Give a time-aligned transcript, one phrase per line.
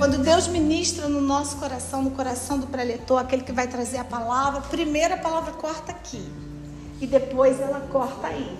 [0.00, 4.04] Quando Deus ministra no nosso coração, no coração do preletor, aquele que vai trazer a
[4.04, 6.26] palavra, primeiro a palavra corta aqui.
[7.02, 8.58] E depois ela corta aí.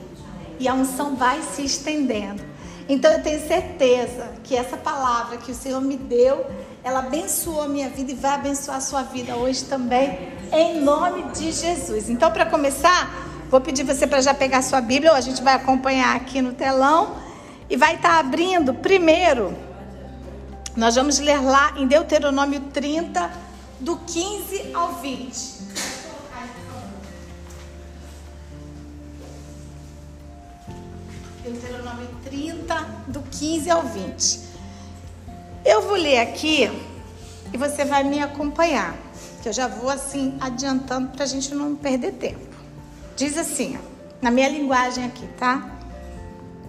[0.58, 2.42] E a unção vai se estendendo.
[2.86, 6.44] Então eu tenho certeza que essa palavra que o Senhor me deu,
[6.84, 10.18] ela abençoou a minha vida e vai abençoar a sua vida hoje também,
[10.52, 12.10] em nome de Jesus.
[12.10, 13.10] Então, para começar,
[13.48, 16.52] vou pedir você para já pegar sua Bíblia, ou a gente vai acompanhar aqui no
[16.52, 17.16] telão
[17.70, 19.69] e vai estar tá abrindo primeiro
[20.76, 23.30] nós vamos ler lá em Deuteronômio 30,
[23.80, 25.60] do 15 ao 20.
[31.42, 32.74] Deuteronômio 30,
[33.08, 34.40] do 15 ao 20.
[35.64, 36.70] Eu vou ler aqui
[37.52, 38.96] e você vai me acompanhar,
[39.42, 42.48] que eu já vou assim adiantando para a gente não perder tempo.
[43.16, 43.76] Diz assim,
[44.22, 45.68] na minha linguagem aqui, tá?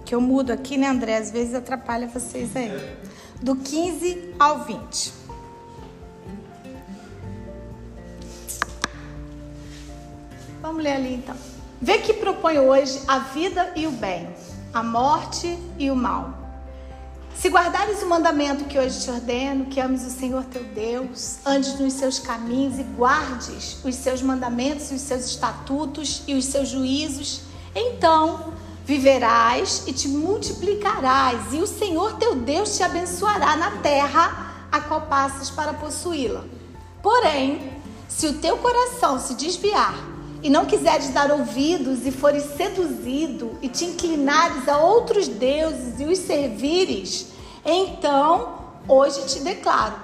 [0.04, 1.16] Que eu mudo aqui, né, André?
[1.16, 3.11] Às vezes atrapalha vocês aí
[3.42, 5.12] do 15 ao 20.
[10.60, 11.34] Vamos ler ali então.
[11.80, 14.28] Vê que propõe hoje a vida e o bem,
[14.72, 16.38] a morte e o mal.
[17.34, 21.76] Se guardares o mandamento que hoje te ordeno, que ames o Senhor teu Deus, andes
[21.80, 27.40] nos seus caminhos e guardes os seus mandamentos os seus estatutos e os seus juízos,
[27.74, 28.52] então
[28.92, 35.02] viverás e te multiplicarás, e o Senhor teu Deus te abençoará na terra a qual
[35.02, 36.44] passas para possuí-la.
[37.02, 37.72] Porém,
[38.06, 39.94] se o teu coração se desviar
[40.42, 46.04] e não quiseres dar ouvidos e fores seduzido e te inclinares a outros deuses e
[46.04, 47.28] os servires,
[47.64, 49.96] então hoje te declaro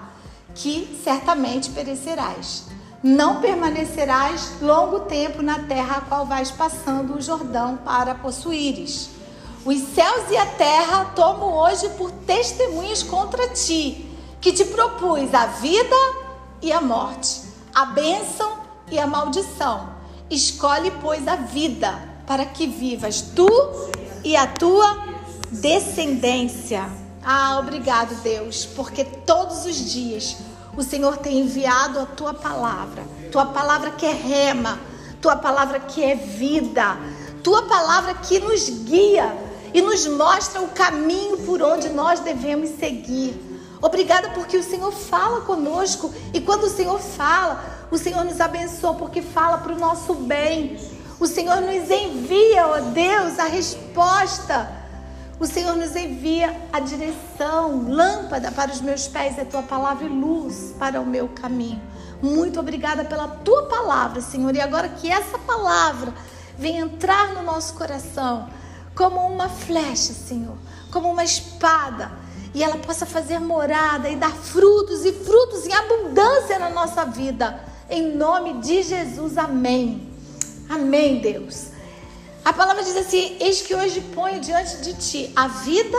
[0.55, 2.67] que certamente perecerás
[3.09, 9.09] não permanecerás longo tempo na terra a qual vais passando o Jordão para possuíres.
[9.65, 14.06] Os céus e a terra tomo hoje por testemunhas contra ti,
[14.42, 15.97] que te propus a vida
[16.61, 17.41] e a morte,
[17.75, 18.59] a bênção
[18.91, 19.88] e a maldição.
[20.28, 23.49] Escolhe, pois, a vida, para que vivas tu
[24.22, 24.99] e a tua
[25.50, 26.87] descendência.
[27.25, 30.37] Ah, obrigado, Deus, porque todos os dias
[30.78, 33.03] o Senhor tem enviado a tua palavra,
[33.33, 34.78] tua palavra que é rema,
[35.21, 36.97] tua palavra que é vida,
[37.43, 39.37] tua palavra que nos guia
[39.75, 43.34] e nos mostra o caminho por onde nós devemos seguir.
[43.83, 46.15] Obrigada porque o Senhor fala conosco.
[46.33, 50.78] E quando o Senhor fala, o Senhor nos abençoa porque fala para o nosso bem.
[51.19, 54.78] O Senhor nos envia, ó Deus, a resposta
[55.41, 60.09] o Senhor nos envia a direção, lâmpada para os meus pés, é tua palavra e
[60.09, 61.81] luz para o meu caminho.
[62.21, 64.54] Muito obrigada pela tua palavra, Senhor.
[64.54, 66.12] E agora que essa palavra
[66.59, 68.49] venha entrar no nosso coração
[68.97, 70.59] como uma flecha, Senhor,
[70.91, 72.10] como uma espada,
[72.53, 77.60] e ela possa fazer morada e dar frutos e frutos em abundância na nossa vida.
[77.88, 80.10] Em nome de Jesus, amém.
[80.69, 81.78] Amém, Deus.
[82.48, 85.98] A palavra diz assim: Eis que hoje ponho diante de ti a vida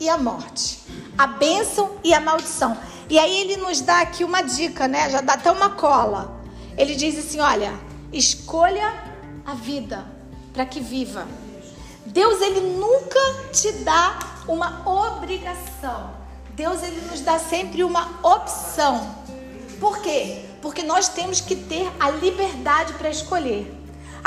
[0.00, 0.80] e a morte,
[1.16, 2.76] a bênção e a maldição.
[3.08, 5.08] E aí ele nos dá aqui uma dica, né?
[5.08, 6.42] Já dá até uma cola.
[6.76, 7.72] Ele diz assim: Olha,
[8.12, 8.92] escolha
[9.46, 10.04] a vida
[10.52, 11.28] para que viva.
[12.04, 13.20] Deus ele nunca
[13.52, 14.18] te dá
[14.48, 16.10] uma obrigação.
[16.56, 19.14] Deus ele nos dá sempre uma opção.
[19.78, 20.44] Por quê?
[20.60, 23.77] Porque nós temos que ter a liberdade para escolher.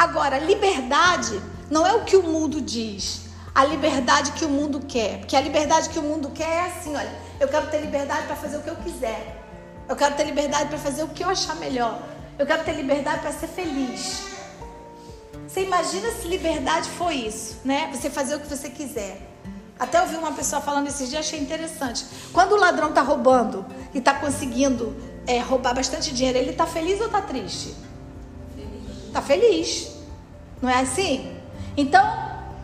[0.01, 1.39] Agora, liberdade
[1.69, 3.21] não é o que o mundo diz,
[3.53, 5.19] a liberdade que o mundo quer.
[5.19, 8.35] Porque a liberdade que o mundo quer é assim: olha, eu quero ter liberdade para
[8.35, 9.39] fazer o que eu quiser.
[9.87, 12.01] Eu quero ter liberdade para fazer o que eu achar melhor.
[12.39, 14.23] Eu quero ter liberdade para ser feliz.
[15.47, 17.91] Você imagina se liberdade foi isso, né?
[17.93, 19.21] Você fazer o que você quiser.
[19.77, 22.07] Até ouvi uma pessoa falando esses dias, achei interessante.
[22.33, 23.63] Quando o ladrão está roubando
[23.93, 24.95] e está conseguindo
[25.27, 27.75] é, roubar bastante dinheiro, ele está feliz ou está triste?
[29.11, 29.90] Está feliz.
[30.61, 31.35] Não é assim?
[31.75, 32.05] Então,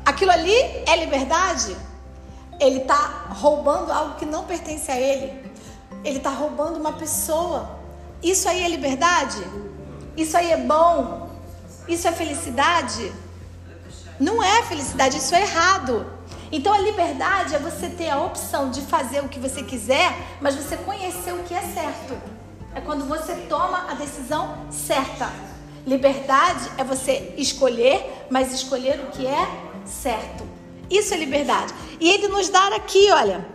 [0.06, 1.76] aquilo ali é liberdade?
[2.60, 5.52] Ele está roubando algo que não pertence a ele.
[6.04, 7.80] Ele está roubando uma pessoa.
[8.22, 9.44] Isso aí é liberdade?
[10.16, 11.30] Isso aí é bom?
[11.88, 13.12] Isso é felicidade?
[14.20, 16.06] Não é felicidade, isso é errado.
[16.52, 20.56] Então a liberdade é você ter a opção de fazer o que você quiser, mas
[20.56, 22.18] você conhecer o que é certo.
[22.74, 25.47] É quando você toma a decisão certa.
[25.88, 29.48] Liberdade é você escolher, mas escolher o que é
[29.86, 30.44] certo.
[30.90, 31.74] Isso é liberdade.
[31.98, 33.48] E ele nos dá aqui, olha,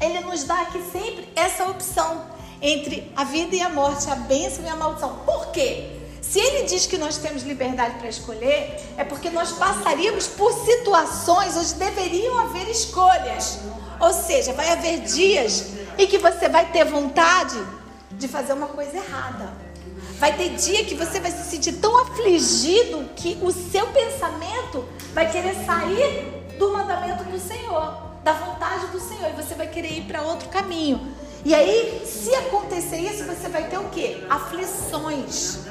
[0.00, 2.26] ele nos dá aqui sempre essa opção
[2.60, 5.20] entre a vida e a morte, a bênção e a maldição.
[5.24, 6.00] Por quê?
[6.20, 11.56] Se ele diz que nós temos liberdade para escolher, é porque nós passaríamos por situações
[11.56, 13.60] onde deveriam haver escolhas.
[14.00, 17.56] Ou seja, vai haver dias e que você vai ter vontade
[18.10, 19.61] de fazer uma coisa errada.
[20.22, 25.28] Vai ter dia que você vai se sentir tão afligido que o seu pensamento vai
[25.28, 27.92] querer sair do mandamento do Senhor,
[28.22, 31.12] da vontade do Senhor, e você vai querer ir para outro caminho.
[31.44, 34.24] E aí, se acontecer isso, você vai ter o quê?
[34.30, 35.66] Aflições.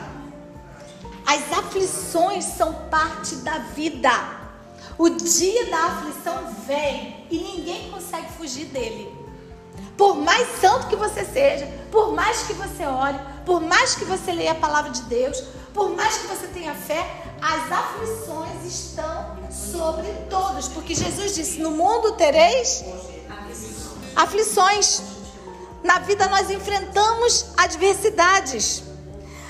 [1.26, 4.12] As aflições são parte da vida.
[4.98, 9.16] O dia da aflição vem e ninguém consegue fugir dele.
[9.96, 14.32] Por mais santo que você seja, por mais que você ore, por mais que você
[14.32, 15.44] leia a palavra de Deus,
[15.74, 17.06] por mais que você tenha fé,
[17.42, 22.84] as aflições estão sobre todos, porque Jesus disse: "No mundo tereis
[24.16, 25.02] aflições".
[25.84, 28.84] Na vida nós enfrentamos adversidades.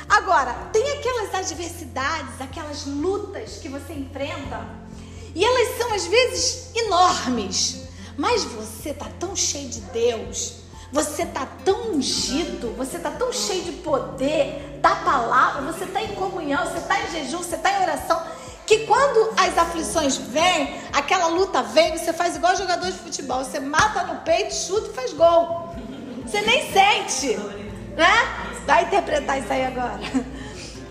[0.08, 4.66] Agora, tem aquelas adversidades, aquelas lutas que você enfrenta,
[5.34, 7.82] e elas são às vezes enormes.
[8.18, 10.61] Mas você tá tão cheio de Deus,
[10.92, 16.14] você tá tão ungido, você tá tão cheio de poder da palavra, você tá em
[16.16, 18.22] comunhão, você tá em jejum, você tá em oração,
[18.66, 23.60] que quando as aflições vêm, aquela luta vem, você faz igual jogador de futebol, você
[23.60, 25.74] mata no peito, chuta e faz gol.
[26.26, 27.38] Você nem sente,
[27.96, 28.62] né?
[28.66, 30.00] Vai interpretar isso aí agora.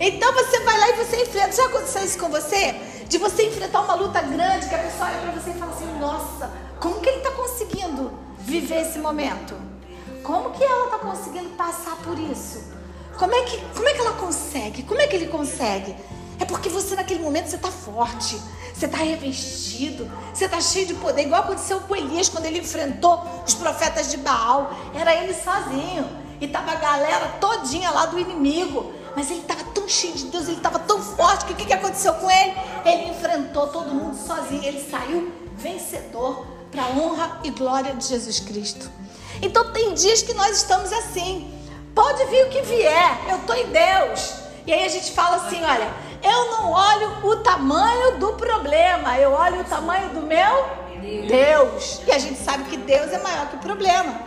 [0.02, 1.52] Então você vai lá e você enfrenta.
[1.52, 2.74] Já aconteceu isso com você?
[3.06, 5.98] De você enfrentar uma luta grande que a pessoa olha para você e fala assim:
[5.98, 6.50] Nossa,
[6.80, 9.69] como que ele está conseguindo viver esse momento?
[10.30, 12.62] Como que ela está conseguindo passar por isso?
[13.18, 14.84] Como é, que, como é que ela consegue?
[14.84, 15.92] Como é que ele consegue?
[16.38, 18.40] É porque você naquele momento você está forte,
[18.72, 23.20] você está revestido, você está cheio de poder, igual aconteceu com Elias quando ele enfrentou
[23.44, 24.72] os profetas de Baal.
[24.94, 26.08] Era ele sozinho.
[26.40, 28.92] E tava a galera todinha lá do inimigo.
[29.16, 31.72] Mas ele estava tão cheio de Deus, ele estava tão forte que o que, que
[31.72, 32.54] aconteceu com ele?
[32.84, 34.62] Ele enfrentou todo mundo sozinho.
[34.62, 39.00] Ele saiu vencedor para a honra e glória de Jesus Cristo.
[39.42, 41.52] Então tem dias que nós estamos assim.
[41.94, 44.34] Pode vir o que vier, eu estou em Deus.
[44.66, 45.90] E aí a gente fala assim: olha,
[46.22, 50.80] eu não olho o tamanho do problema, eu olho o tamanho do meu
[51.26, 52.00] Deus.
[52.06, 54.20] E a gente sabe que Deus é maior que o problema.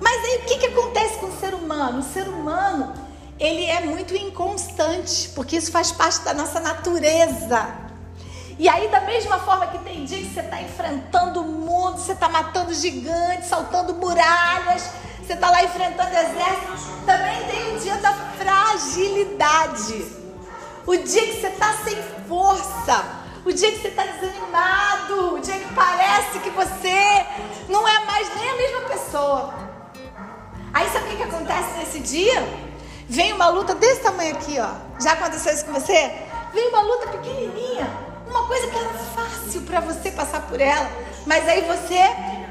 [0.00, 1.98] Mas aí o que, que acontece com o ser humano?
[1.98, 2.92] O ser humano,
[3.38, 7.83] ele é muito inconstante, porque isso faz parte da nossa natureza.
[8.58, 12.12] E aí, da mesma forma que tem dia que você está enfrentando o mundo, você
[12.12, 14.90] está matando gigantes, saltando muralhas,
[15.20, 20.06] você está lá enfrentando exércitos, também tem o dia da fragilidade.
[20.86, 21.96] O dia que você está sem
[22.28, 23.04] força,
[23.44, 27.26] o dia que você está desanimado, o dia que parece que você
[27.68, 29.54] não é mais nem a mesma pessoa.
[30.72, 32.64] Aí sabe o que, que acontece nesse dia?
[33.08, 34.70] Vem uma luta desse tamanho aqui, ó.
[35.00, 36.12] Já aconteceu isso com você?
[36.52, 37.86] Vem uma luta pequenininha,
[38.34, 40.90] uma coisa que era fácil para você passar por ela,
[41.24, 42.00] mas aí você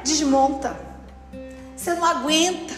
[0.04, 0.78] desmonta.
[1.76, 2.74] Você não aguenta.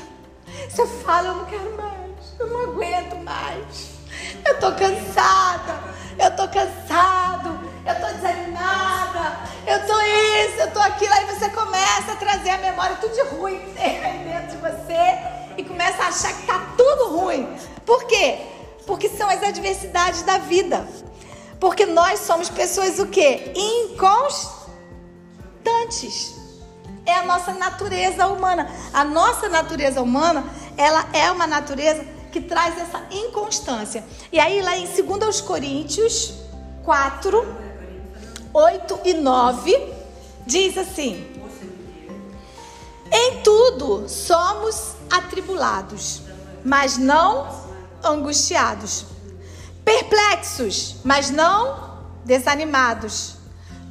[0.69, 3.95] Você fala, eu não quero mais, eu não aguento mais.
[4.43, 5.79] Eu tô cansada,
[6.17, 11.13] eu tô cansado, eu tô desanimada, eu tô isso, eu tô aquilo.
[11.13, 14.57] Aí você começa a trazer a memória tudo de ruim que tem aí dentro de
[14.57, 15.17] você
[15.57, 17.55] e começa a achar que tá tudo ruim.
[17.85, 18.39] Por quê?
[18.87, 20.87] Porque são as adversidades da vida.
[21.59, 23.53] Porque nós somos pessoas o quê?
[23.55, 24.65] Inconstantes.
[27.05, 28.69] É a nossa natureza humana.
[28.93, 30.43] A nossa natureza humana,
[30.77, 34.03] ela é uma natureza que traz essa inconstância.
[34.31, 36.33] E aí, lá em 2 Coríntios
[36.83, 37.65] 4,
[38.53, 39.93] 8 e 9,
[40.45, 41.25] diz assim:
[43.11, 46.21] Em tudo somos atribulados,
[46.63, 47.47] mas não
[48.03, 49.05] angustiados,
[49.85, 53.35] perplexos, mas não desanimados,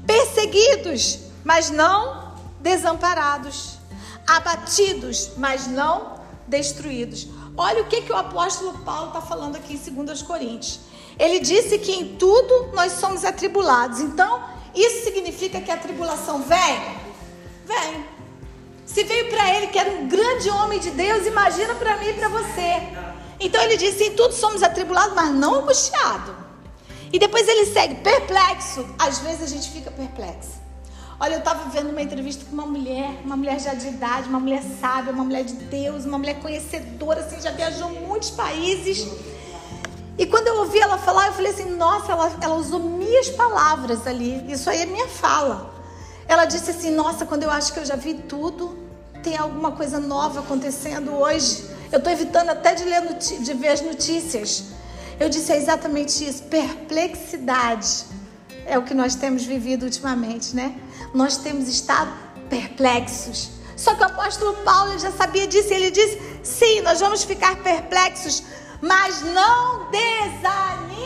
[0.04, 3.78] perseguidos, mas não desamparados,
[4.26, 6.14] abatidos, mas não
[6.48, 7.28] destruídos.
[7.56, 10.80] Olha o que, que o apóstolo Paulo está falando aqui em 2 Coríntios.
[11.16, 14.00] Ele disse que em tudo nós somos atribulados.
[14.00, 14.42] Então,
[14.74, 16.98] isso significa que a tribulação vem?
[17.64, 18.04] Vem.
[18.84, 22.12] Se veio para ele, que era um grande homem de Deus, imagina para mim e
[22.14, 22.82] para você.
[23.44, 26.34] Então ele disse: em tudo somos atribulados, mas não angustiados.
[27.12, 28.86] E depois ele segue, perplexo.
[28.98, 30.64] Às vezes a gente fica perplexo.
[31.20, 34.40] Olha, eu estava vendo uma entrevista com uma mulher, uma mulher já de idade, uma
[34.40, 39.06] mulher sábia, uma mulher de Deus, uma mulher conhecedora, assim, já viajou muitos países.
[40.16, 44.06] E quando eu ouvi ela falar, eu falei assim: nossa, ela, ela usou minhas palavras
[44.06, 44.50] ali.
[44.50, 45.70] Isso aí é minha fala.
[46.26, 48.76] Ela disse assim: nossa, quando eu acho que eu já vi tudo,
[49.22, 51.73] tem alguma coisa nova acontecendo hoje.
[51.94, 54.64] Eu estou evitando até de, ler de ver as notícias.
[55.20, 58.06] Eu disse: é exatamente isso, perplexidade
[58.66, 60.74] é o que nós temos vivido ultimamente, né?
[61.14, 62.12] Nós temos estado
[62.50, 63.50] perplexos.
[63.76, 65.72] Só que o apóstolo Paulo já sabia disso.
[65.72, 68.42] Ele disse: sim, nós vamos ficar perplexos,
[68.80, 71.04] mas não desanimados.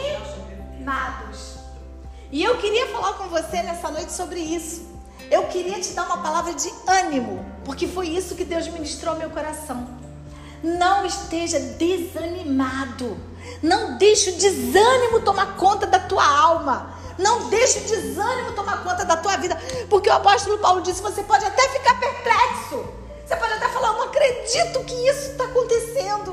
[2.33, 4.89] E eu queria falar com você nessa noite sobre isso.
[5.31, 9.21] Eu queria te dar uma palavra de ânimo, porque foi isso que Deus ministrou ao
[9.21, 10.08] meu coração.
[10.63, 13.17] Não esteja desanimado.
[13.63, 16.95] Não deixe o desânimo tomar conta da tua alma.
[17.19, 19.61] Não deixe o desânimo tomar conta da tua vida.
[19.89, 22.85] Porque o apóstolo Paulo disse: você pode até ficar perplexo.
[23.27, 26.31] Você pode até falar: eu não acredito que isso está acontecendo.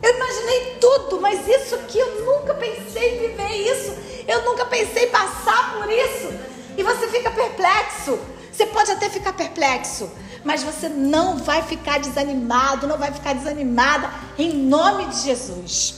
[0.00, 3.96] Eu imaginei tudo, mas isso aqui eu nunca pensei em viver isso.
[4.28, 6.32] Eu nunca pensei em passar por isso.
[6.76, 8.18] E você fica perplexo.
[8.52, 10.10] Você pode até ficar perplexo,
[10.48, 15.96] mas você não vai ficar desanimado, não vai ficar desanimada em nome de Jesus.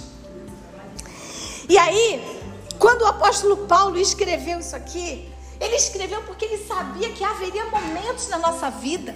[1.68, 2.40] E aí,
[2.76, 8.26] quando o apóstolo Paulo escreveu isso aqui, ele escreveu porque ele sabia que haveria momentos
[8.26, 9.14] na nossa vida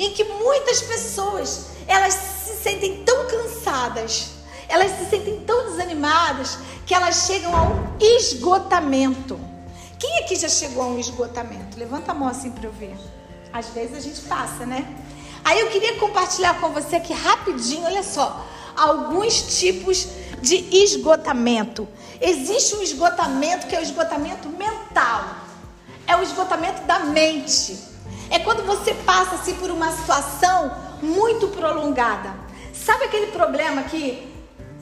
[0.00, 4.30] em que muitas pessoas elas se sentem tão cansadas,
[4.68, 9.38] elas se sentem tão desanimadas que elas chegam a um esgotamento.
[9.96, 11.78] Quem aqui já chegou a um esgotamento?
[11.78, 12.96] Levanta a mão assim para eu ver.
[13.52, 14.86] Às vezes a gente passa, né?
[15.44, 20.06] Aí eu queria compartilhar com você aqui rapidinho, olha só, alguns tipos
[20.40, 21.88] de esgotamento.
[22.20, 25.24] Existe um esgotamento que é o esgotamento mental.
[26.06, 27.78] É o esgotamento da mente.
[28.30, 32.34] É quando você passa assim por uma situação muito prolongada.
[32.72, 34.28] Sabe aquele problema que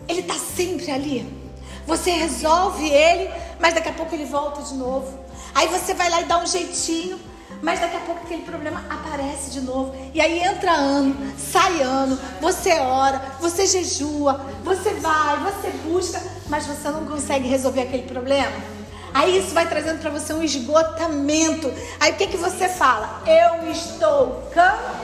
[0.09, 1.41] ele está sempre ali?
[1.87, 5.19] Você resolve ele, mas daqui a pouco ele volta de novo.
[5.55, 7.19] Aí você vai lá e dá um jeitinho,
[7.63, 9.95] mas daqui a pouco aquele problema aparece de novo.
[10.15, 16.67] E aí entra ano, sai ano, você ora, você jejua, você vai, você busca, mas
[16.67, 18.57] você não consegue resolver aquele problema.
[19.13, 21.73] Aí isso vai trazendo para você um esgotamento.
[21.99, 23.23] Aí o que, que você fala?
[23.27, 25.01] Eu estou cansada.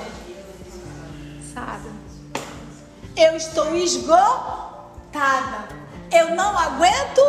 [3.17, 5.69] Eu estou esgotada.
[6.13, 7.23] Eu não aguento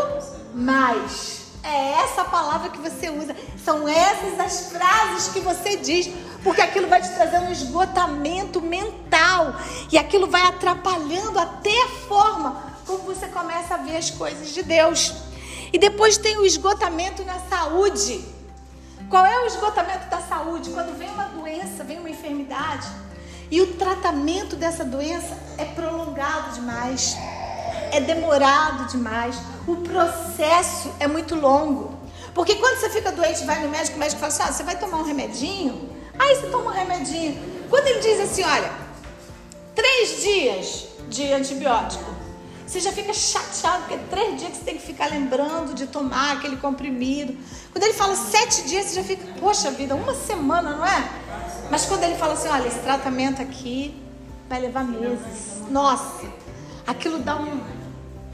[0.53, 1.36] mais.
[1.67, 3.35] É essa palavra que você usa.
[3.63, 6.09] São essas as frases que você diz.
[6.43, 9.53] Porque aquilo vai te trazendo um esgotamento mental.
[9.91, 14.63] E aquilo vai atrapalhando até a forma como você começa a ver as coisas de
[14.63, 15.13] Deus.
[15.73, 18.23] E depois tem o esgotamento na saúde.
[19.09, 20.69] Qual é o esgotamento da saúde?
[20.69, 22.87] Quando vem uma doença, vem uma enfermidade.
[23.51, 27.15] E o tratamento dessa doença é prolongado demais
[27.91, 29.35] é demorado demais,
[29.67, 31.97] o processo é muito longo.
[32.33, 34.77] Porque quando você fica doente, vai no médico, o médico fala assim: ah, você vai
[34.79, 35.89] tomar um remedinho?
[36.17, 37.37] Aí você toma um remedinho.
[37.69, 38.71] Quando ele diz assim: olha,
[39.75, 42.15] três dias de antibiótico,
[42.65, 46.33] você já fica chateado, porque três dias que você tem que ficar lembrando de tomar
[46.33, 47.35] aquele comprimido.
[47.71, 51.09] Quando ele fala sete dias, você já fica, poxa vida, uma semana, não é?
[51.69, 54.01] Mas quando ele fala assim: olha, esse tratamento aqui
[54.47, 55.63] vai levar meses.
[55.69, 56.25] Nossa,
[56.85, 57.61] aquilo dá um,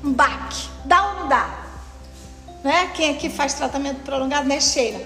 [0.04, 0.70] um baque.
[0.86, 1.64] Dá ou não dá?
[2.64, 2.92] Né?
[2.94, 5.02] Quem aqui faz tratamento prolongado, né, Sheila?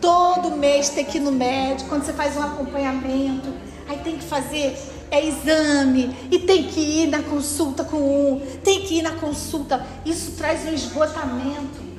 [0.00, 3.52] Todo mês tem que ir no médico, quando você faz um acompanhamento,
[3.88, 4.76] aí tem que fazer
[5.12, 9.86] é exame e tem que ir na consulta com um, tem que ir na consulta.
[10.06, 11.92] Isso traz um esgotamento.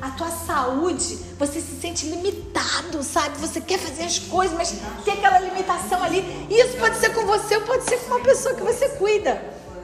[0.00, 3.38] A tua saúde, você se sente limitado, sabe?
[3.38, 4.74] Você quer fazer as coisas, mas
[5.04, 6.18] tem aquela limitação ali.
[6.50, 9.40] Isso pode ser com você ou pode ser com uma pessoa que você cuida.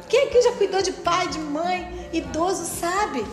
[0.08, 3.26] Quem aqui já cuidou de pai, de mãe, idoso, sabe?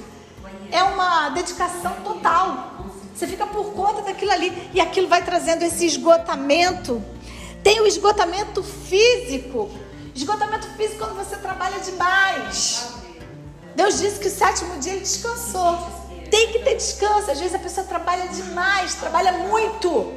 [0.69, 2.73] É uma dedicação total.
[3.15, 7.01] Você fica por conta daquilo ali e aquilo vai trazendo esse esgotamento.
[7.63, 9.69] Tem o esgotamento físico.
[10.13, 12.93] Esgotamento físico quando você trabalha demais.
[13.73, 15.77] Deus disse que o sétimo dia ele descansou.
[16.29, 17.31] Tem que ter descanso.
[17.31, 20.13] Às vezes a pessoa trabalha demais, trabalha muito.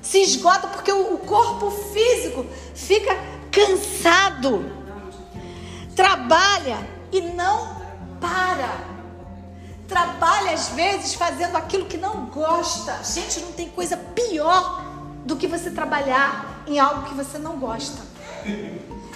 [0.00, 3.14] Se esgota porque o corpo físico fica
[3.52, 4.77] cansado
[5.98, 6.78] trabalha
[7.10, 7.76] e não
[8.20, 8.70] para.
[9.88, 13.02] Trabalha às vezes fazendo aquilo que não gosta.
[13.02, 14.80] Gente, não tem coisa pior
[15.24, 18.00] do que você trabalhar em algo que você não gosta.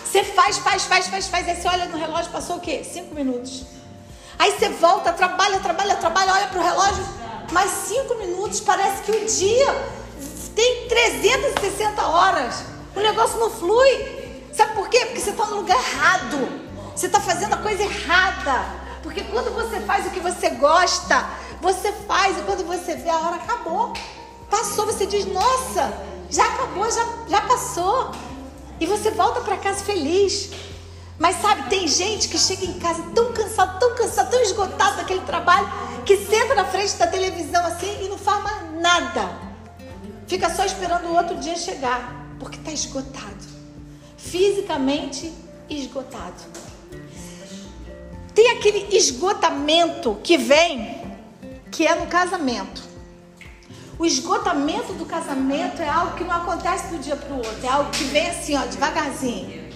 [0.04, 1.48] Você faz, faz, faz, faz, faz.
[1.48, 2.82] Aí você olha no relógio, passou o quê?
[2.82, 3.62] Cinco minutos.
[4.36, 7.04] Aí você volta, trabalha, trabalha, trabalha, olha para o relógio,
[7.52, 8.58] mais cinco minutos.
[8.58, 9.72] Parece que o dia
[10.56, 12.64] tem 360 horas.
[12.96, 14.50] O negócio não flui.
[14.52, 14.98] Sabe por quê?
[15.06, 16.71] Porque você está no lugar errado.
[16.94, 18.64] Você está fazendo a coisa errada.
[19.02, 21.26] Porque quando você faz o que você gosta,
[21.60, 23.92] você faz e quando você vê a hora acabou.
[24.48, 25.92] Passou, você diz, nossa,
[26.30, 28.12] já acabou, já, já passou.
[28.78, 30.50] E você volta para casa feliz.
[31.18, 35.20] Mas sabe, tem gente que chega em casa tão cansado, tão cansado, tão esgotado daquele
[35.20, 35.70] trabalho,
[36.04, 39.30] que senta na frente da televisão assim e não faz mais nada.
[40.26, 43.52] Fica só esperando o outro dia chegar porque está esgotado
[44.32, 45.32] fisicamente
[45.68, 46.42] esgotado.
[48.34, 51.02] Tem aquele esgotamento que vem,
[51.70, 52.82] que é no casamento.
[53.98, 57.68] O esgotamento do casamento é algo que não acontece do dia para o outro, é
[57.68, 59.70] algo que vem assim, ó, devagarzinho.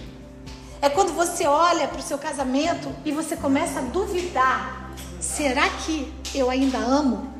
[0.80, 6.12] É quando você olha para o seu casamento e você começa a duvidar: será que
[6.34, 7.30] eu ainda amo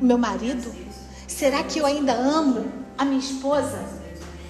[0.00, 0.70] o meu marido?
[1.26, 3.93] Será que eu ainda amo a minha esposa?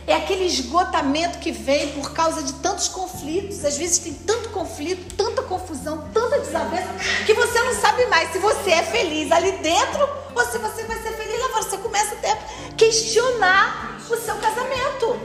[0.07, 3.65] É aquele esgotamento que vem por causa de tantos conflitos.
[3.65, 6.89] Às vezes tem tanto conflito, tanta confusão, tanta desavença,
[7.25, 11.01] que você não sabe mais se você é feliz ali dentro ou se você vai
[11.03, 11.63] ser feliz lá fora.
[11.63, 12.39] Você começa até a
[12.77, 15.19] questionar o seu casamento.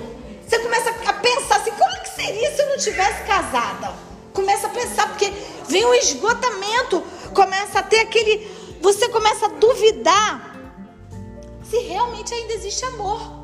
[0.47, 3.93] Você começa a pensar assim: como que seria se eu não tivesse casada?
[4.33, 5.31] Começa a pensar, porque
[5.67, 8.47] vem o esgotamento, começa a ter aquele.
[8.81, 10.55] Você começa a duvidar
[11.69, 13.38] se realmente ainda existe amor.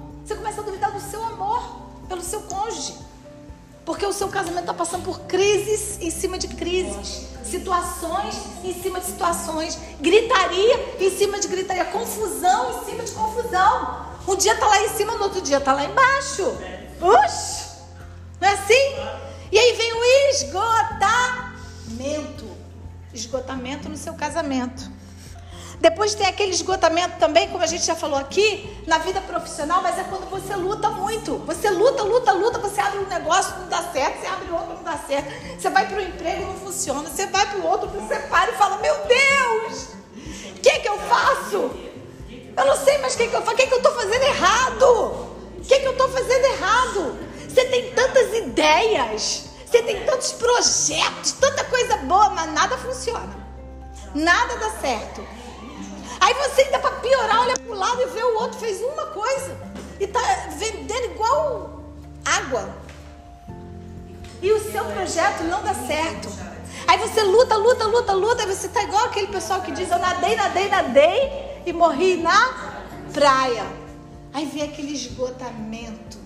[4.06, 9.00] Porque o seu casamento está passando por crises em cima de crises, situações em cima
[9.00, 14.06] de situações, gritaria em cima de gritaria, confusão em cima de confusão.
[14.28, 16.44] Um dia está lá em cima, no outro dia está lá embaixo.
[17.02, 17.66] Oxi!
[18.40, 18.96] Não é assim?
[19.52, 20.04] E aí vem o
[20.36, 21.66] esgotamento.
[23.12, 24.88] Esgotamento no seu casamento.
[25.86, 30.00] Depois tem aquele esgotamento também, como a gente já falou aqui, na vida profissional, mas
[30.00, 31.38] é quando você luta muito.
[31.46, 34.82] Você luta, luta, luta, você abre um negócio, não dá certo, você abre outro, não
[34.82, 35.32] dá certo.
[35.60, 37.08] Você vai para o emprego, não funciona.
[37.08, 39.90] Você vai para o outro, você para e fala: Meu Deus,
[40.58, 41.70] o que, que eu faço?
[42.58, 44.24] Eu não sei mais o que, que eu faço, o que, que eu estou fazendo
[44.24, 44.86] errado?
[44.88, 47.20] O que, que eu estou fazendo errado?
[47.48, 53.46] Você tem tantas ideias, você tem tantos projetos, tanta coisa boa, mas nada funciona.
[54.16, 55.45] Nada dá certo.
[56.26, 59.06] Aí você ainda para piorar, olha para o lado e vê o outro fez uma
[59.06, 59.56] coisa.
[60.00, 60.20] E está
[60.58, 61.84] vendendo igual
[62.26, 62.76] água.
[64.42, 66.28] E o seu projeto não dá certo.
[66.88, 68.42] Aí você luta, luta, luta, luta.
[68.42, 72.74] Aí você está igual aquele pessoal que diz: Eu nadei, nadei, nadei e morri na
[73.14, 73.64] praia.
[74.34, 76.18] Aí vem aquele esgotamento,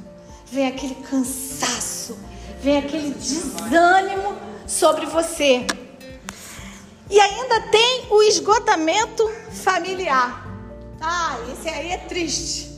[0.46, 2.18] vem aquele cansaço,
[2.62, 5.68] vem aquele desânimo sobre você.
[7.10, 10.46] E ainda tem o esgotamento familiar.
[11.02, 12.70] Ah, esse aí é triste.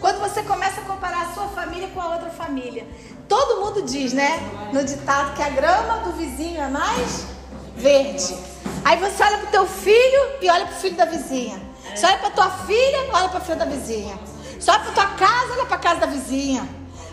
[0.00, 2.86] Quando você começa a comparar a sua família com a outra família.
[3.28, 4.38] Todo mundo diz, né?
[4.72, 7.26] No ditado que a grama do vizinho é mais
[7.74, 8.36] verde.
[8.84, 11.58] Aí você olha para o teu filho e olha para o filho da vizinha.
[11.94, 14.18] Você olha para tua filha, olha para a filha da vizinha.
[14.58, 16.68] Você olha para tua casa, olha para a casa da vizinha.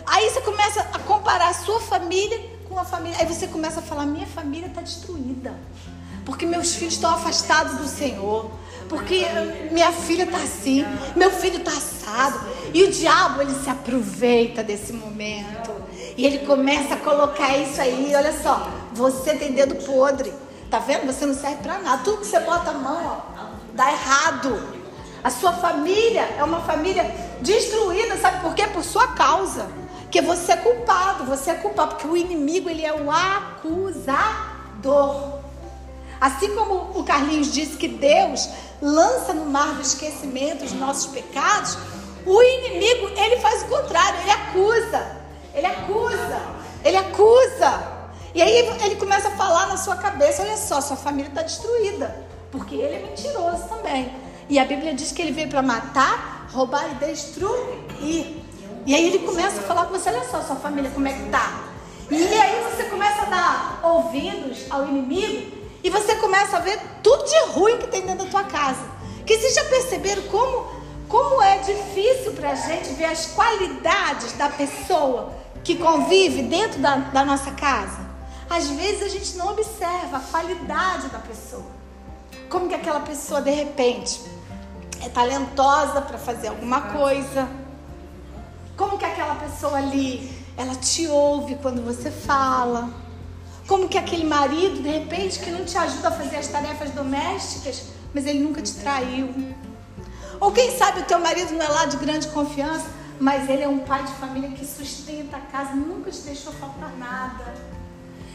[0.06, 2.38] Aí você começa a comparar a sua família
[2.68, 3.16] com a família.
[3.18, 5.54] Aí você começa a falar: minha família está destruída
[6.24, 8.50] porque meus filhos estão afastados do Senhor,
[8.88, 9.24] porque
[9.70, 10.84] minha filha está assim,
[11.16, 12.40] meu filho está assado.
[12.74, 15.70] E o diabo, ele se aproveita desse momento.
[16.16, 18.12] E ele começa a colocar isso aí.
[18.14, 20.32] Olha só, você tem dedo podre.
[20.70, 21.06] Tá vendo?
[21.06, 22.02] Você não serve para nada.
[22.02, 23.20] Tudo que você bota a mão, ó,
[23.74, 24.82] dá errado.
[25.22, 27.04] A sua família é uma família
[27.40, 28.66] destruída, sabe por quê?
[28.66, 29.66] Por sua causa.
[30.02, 34.22] Porque você é culpado, você é culpado, porque o inimigo ele é o acusador.
[36.20, 38.48] Assim como o Carlinhos disse que Deus
[38.82, 41.78] lança no mar do esquecimento os nossos pecados,
[42.26, 45.22] o inimigo, ele faz o contrário, ele acusa.
[45.54, 46.42] Ele acusa.
[46.84, 47.92] Ele acusa.
[48.34, 52.26] E aí ele começa a falar na sua cabeça, olha só, sua família está destruída.
[52.50, 54.12] Porque ele é mentiroso também.
[54.48, 58.42] E a Bíblia diz que ele veio para matar, roubar e destruir.
[58.84, 61.30] E aí ele começa a falar com você, olha só, sua família, como é que
[61.30, 61.60] tá?
[62.10, 67.24] E aí você começa a dar ouvidos ao inimigo e você começa a ver tudo
[67.24, 68.84] de ruim que tem dentro da tua casa.
[69.26, 70.66] Que vocês já perceberam como,
[71.08, 75.32] como é difícil para a gente ver as qualidades da pessoa
[75.64, 78.00] que convive dentro da, da nossa casa?
[78.48, 81.64] Às vezes a gente não observa a qualidade da pessoa.
[82.48, 84.20] Como que aquela pessoa de repente
[85.04, 87.48] é talentosa para fazer alguma coisa?
[88.76, 93.01] Como que aquela pessoa ali, ela te ouve quando você fala?
[93.66, 97.84] Como que aquele marido, de repente, que não te ajuda a fazer as tarefas domésticas,
[98.12, 99.32] mas ele nunca te traiu.
[100.40, 102.86] Ou quem sabe o teu marido não é lá de grande confiança,
[103.20, 106.92] mas ele é um pai de família que sustenta a casa, nunca te deixou faltar
[106.98, 107.54] nada.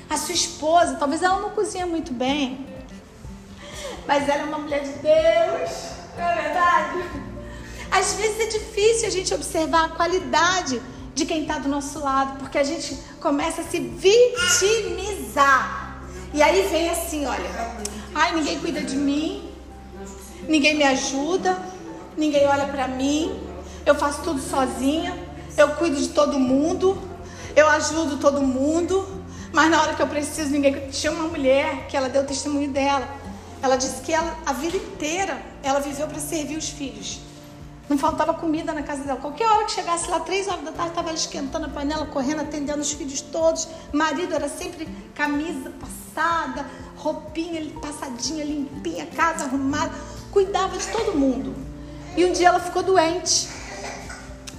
[0.10, 2.66] A sua esposa, talvez ela não cozinha muito bem,
[4.08, 5.72] mas ela é uma mulher de Deus,
[6.18, 7.28] não é verdade?
[7.92, 10.82] Às vezes é difícil a gente observar a qualidade
[11.18, 15.34] de quem está do nosso lado, porque a gente começa a se vitimizar.
[16.32, 17.50] E aí vem assim, olha,
[18.14, 19.50] ai, ninguém cuida de mim,
[20.48, 21.58] ninguém me ajuda,
[22.16, 23.40] ninguém olha para mim,
[23.84, 25.18] eu faço tudo sozinha,
[25.58, 26.96] eu cuido de todo mundo,
[27.56, 30.88] eu ajudo todo mundo, mas na hora que eu preciso, ninguém.
[30.92, 33.08] Tinha uma mulher que ela deu testemunho dela.
[33.60, 37.22] Ela disse que ela, a vida inteira ela viveu para servir os filhos.
[37.90, 39.20] Não faltava comida na casa dela.
[39.20, 42.42] Qualquer hora que chegasse lá, três horas da tarde, estava ela esquentando a panela, correndo,
[42.42, 43.68] atendendo os filhos todos.
[43.94, 46.66] Marido era sempre camisa passada,
[46.98, 49.92] roupinha passadinha, limpinha, casa arrumada.
[50.32, 51.56] Cuidava de todo mundo.
[52.16, 53.48] E um dia ela ficou doente.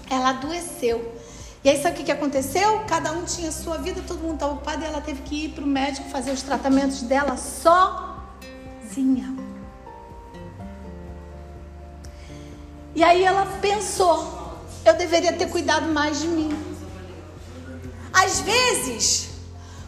[0.09, 1.19] Ela adoeceu.
[1.62, 2.85] E aí sabe o que, aconteceu?
[2.87, 5.64] Cada um tinha sua vida, todo mundo estava ocupado e ela teve que ir para
[5.64, 8.69] o médico fazer os tratamentos dela sozinha.
[12.98, 16.50] E aí ela pensou, eu deveria ter cuidado mais de mim.
[18.12, 19.28] Às vezes,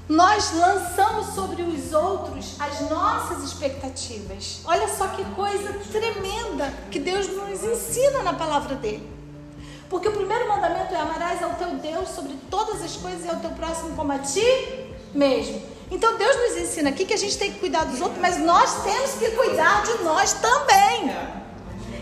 [0.08, 4.60] nós lançamos sobre os outros as nossas expectativas.
[4.64, 9.10] Olha só que coisa tremenda que Deus nos ensina na palavra dele.
[9.88, 13.40] Porque o primeiro mandamento é amarás ao teu Deus sobre todas as coisas e ao
[13.40, 14.46] teu próximo como a ti
[15.12, 15.60] mesmo.
[15.90, 18.84] Então Deus nos ensina aqui que a gente tem que cuidar dos outros, mas nós
[18.84, 21.39] temos que cuidar de nós também.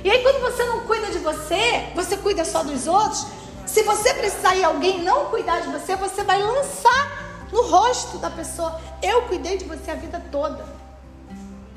[0.04, 3.26] E aí, quando você não cuida de você, você cuida só dos outros.
[3.66, 8.30] Se você precisar e alguém não cuidar de você, você vai lançar no rosto da
[8.30, 10.64] pessoa: Eu cuidei de você a vida toda.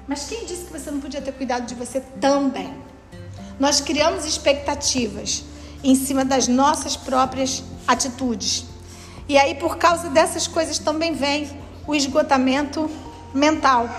[0.07, 2.73] Mas quem disse que você não podia ter cuidado de você também?
[3.59, 5.43] Nós criamos expectativas
[5.83, 8.65] em cima das nossas próprias atitudes.
[9.27, 11.49] E aí, por causa dessas coisas, também vem
[11.87, 12.89] o esgotamento
[13.33, 13.89] mental.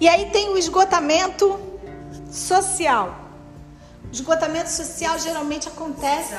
[0.00, 1.58] E aí tem o esgotamento
[2.30, 3.19] social.
[4.12, 6.34] Esgotamento social geralmente acontece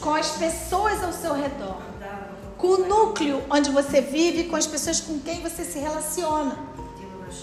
[0.00, 1.80] com as pessoas ao seu redor,
[2.58, 6.58] com o núcleo onde você vive, com as pessoas com quem você se relaciona.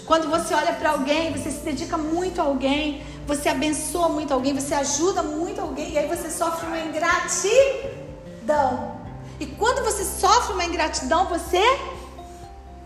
[0.06, 4.54] Quando você olha para alguém, você se dedica muito a alguém, você abençoa muito alguém,
[4.54, 7.34] você ajuda muito alguém, e aí você sofre uma ingratidão.
[9.40, 11.62] E quando você sofre uma ingratidão, você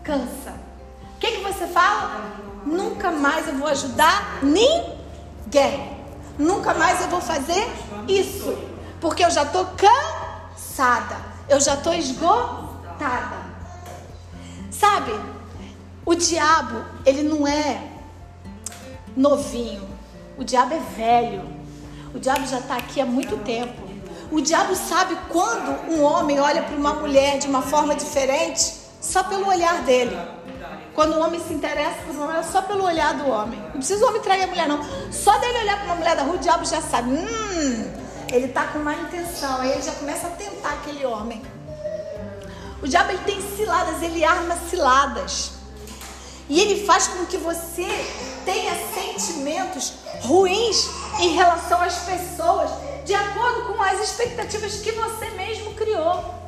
[0.03, 0.53] cansa.
[1.15, 2.31] O que, que você fala?
[2.65, 5.98] Nunca mais eu vou ajudar ninguém.
[6.39, 7.69] Nunca mais eu vou fazer
[8.07, 8.57] isso.
[9.01, 11.17] Porque eu já estou cansada.
[11.49, 13.37] Eu já estou esgotada.
[14.71, 15.11] Sabe?
[16.05, 17.81] O diabo, ele não é
[19.15, 19.87] novinho.
[20.37, 21.43] O diabo é velho.
[22.15, 23.89] O diabo já está aqui há muito tempo.
[24.31, 29.23] O diabo sabe quando um homem olha para uma mulher de uma forma diferente só
[29.23, 30.17] pelo olhar dele.
[30.99, 33.57] Quando o homem se interessa por uma mulher, só pelo olhar do homem.
[33.57, 34.81] Não precisa o homem trair a mulher, não.
[35.09, 37.11] Só dele olhar para uma mulher da rua, o diabo já sabe.
[37.11, 37.93] Hum,
[38.29, 39.61] ele está com má intenção.
[39.61, 41.41] Aí ele já começa a tentar aquele homem.
[42.83, 45.51] O diabo ele tem ciladas, ele arma ciladas.
[46.49, 47.87] E ele faz com que você
[48.43, 52.71] tenha sentimentos ruins em relação às pessoas,
[53.05, 56.38] de acordo com as expectativas que você mesmo criou.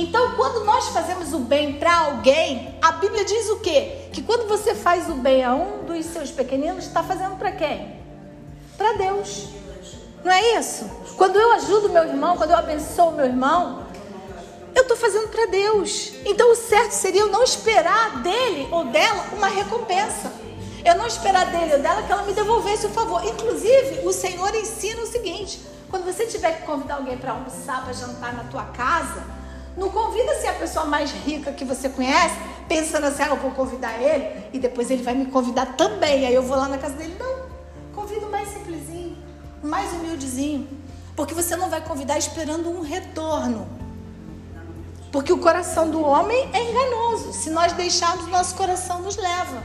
[0.00, 4.08] Então, quando nós fazemos o bem para alguém, a Bíblia diz o quê?
[4.12, 7.98] Que quando você faz o bem a um dos seus pequeninos, está fazendo para quem?
[8.76, 9.48] Para Deus.
[10.24, 10.88] Não é isso?
[11.16, 13.88] Quando eu ajudo meu irmão, quando eu abençoo meu irmão,
[14.72, 16.12] eu estou fazendo para Deus.
[16.24, 20.30] Então, o certo seria eu não esperar dele ou dela uma recompensa.
[20.84, 23.24] Eu não esperar dele ou dela que ela me devolvesse o favor.
[23.24, 27.92] Inclusive, o Senhor ensina o seguinte: quando você tiver que convidar alguém para almoçar, para
[27.92, 29.37] jantar na tua casa,
[29.78, 32.34] não convida se a pessoa mais rica que você conhece,
[32.68, 36.26] pensando assim, ah, eu vou convidar ele e depois ele vai me convidar também.
[36.26, 37.14] Aí eu vou lá na casa dele.
[37.18, 37.48] Não.
[37.94, 39.16] Convida o mais simplesinho,
[39.62, 40.68] mais humildezinho.
[41.14, 43.68] Porque você não vai convidar esperando um retorno.
[45.12, 47.32] Porque o coração do homem é enganoso.
[47.32, 49.62] Se nós deixarmos, nosso coração nos leva.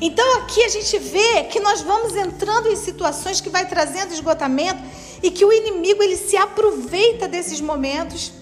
[0.00, 4.80] Então aqui a gente vê que nós vamos entrando em situações que vai trazendo esgotamento
[5.22, 8.37] e que o inimigo ele se aproveita desses momentos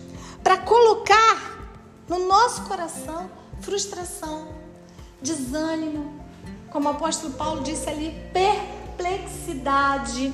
[0.47, 1.59] para colocar
[2.07, 3.29] no nosso coração
[3.63, 4.47] frustração,
[5.21, 6.25] desânimo,
[6.71, 10.33] como o apóstolo Paulo disse ali, perplexidade.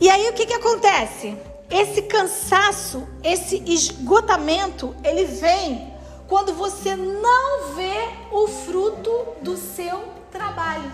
[0.00, 1.36] E aí o que, que acontece?
[1.68, 5.92] Esse cansaço, esse esgotamento, ele vem
[6.28, 9.10] quando você não vê o fruto
[9.42, 10.92] do seu trabalho.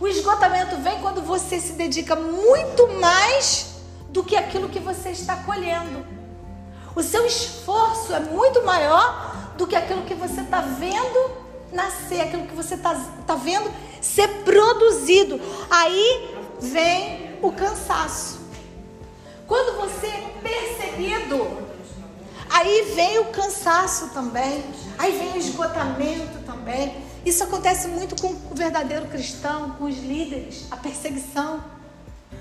[0.00, 3.76] O esgotamento vem quando você se dedica muito mais
[4.08, 6.15] do que aquilo que você está colhendo.
[6.96, 11.30] O seu esforço é muito maior do que aquilo que você está vendo
[11.70, 12.94] nascer, aquilo que você está
[13.26, 15.38] tá vendo ser produzido.
[15.68, 18.40] Aí vem o cansaço.
[19.46, 21.46] Quando você é perseguido,
[22.48, 24.64] aí vem o cansaço também,
[24.96, 26.96] aí vem o esgotamento também.
[27.26, 31.75] Isso acontece muito com o verdadeiro cristão, com os líderes, a perseguição.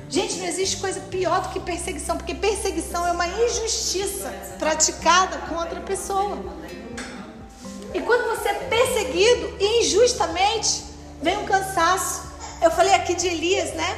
[0.08, 5.80] Gente, não existe coisa pior do que perseguição, porque perseguição é uma injustiça praticada contra
[5.80, 6.38] a pessoa.
[7.94, 10.84] E quando você é perseguido injustamente,
[11.22, 12.24] vem um cansaço.
[12.62, 13.98] Eu falei aqui de Elias, né?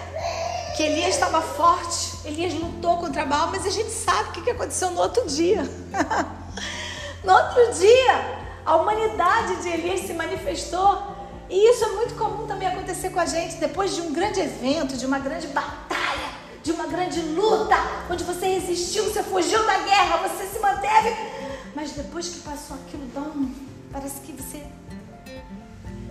[0.76, 4.92] Que Elias estava forte, Elias lutou contra Baal, mas a gente sabe o que aconteceu
[4.92, 5.64] no outro dia.
[7.24, 11.17] no outro dia, a humanidade de Elias se manifestou.
[11.50, 14.98] E isso é muito comum também acontecer com a gente depois de um grande evento,
[14.98, 16.30] de uma grande batalha,
[16.62, 17.76] de uma grande luta,
[18.10, 21.16] onde você resistiu, você fugiu da guerra, você se manteve.
[21.74, 23.52] Mas depois que passou aquilo, dão,
[23.92, 24.62] parece que você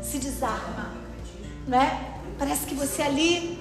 [0.02, 0.92] se desarma,
[1.66, 2.14] né?
[2.38, 3.58] Parece que você ali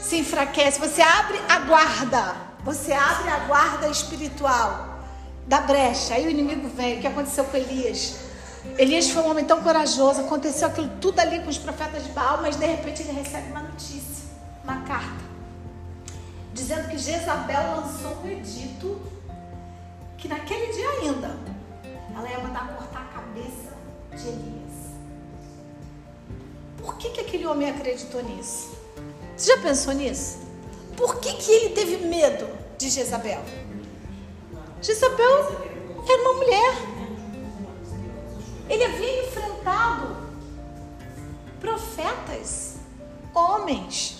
[0.00, 5.00] se enfraquece, você abre a guarda, você abre a guarda espiritual
[5.46, 6.14] da brecha.
[6.14, 6.98] Aí o inimigo vem.
[6.98, 8.25] O que aconteceu com Elias?
[8.78, 12.42] Elias foi um homem tão corajoso, aconteceu aquilo tudo ali com os profetas de Baal,
[12.42, 14.24] mas de repente ele recebe uma notícia,
[14.62, 15.24] uma carta,
[16.52, 19.00] dizendo que Jezabel lançou um edito
[20.18, 21.36] que naquele dia ainda
[22.14, 23.76] ela ia mandar cortar a cabeça
[24.10, 24.66] de Elias.
[26.78, 28.76] Por que, que aquele homem acreditou nisso?
[29.36, 30.38] Você já pensou nisso?
[30.96, 32.46] Por que, que ele teve medo
[32.78, 33.42] de Jezabel?
[34.80, 35.66] Jezabel
[36.08, 36.95] era uma mulher.
[38.68, 40.16] Ele havia enfrentado
[41.60, 42.76] profetas,
[43.34, 44.18] homens.